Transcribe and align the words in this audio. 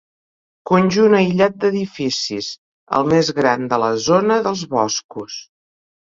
Conjunt 0.69 1.15
aïllat 1.17 1.59
d'edificis, 1.63 2.47
el 2.99 3.05
més 3.11 3.29
gran 3.41 3.67
de 3.73 3.79
la 3.83 3.91
zona 4.05 4.39
dels 4.49 4.63
Boscos. 4.73 5.37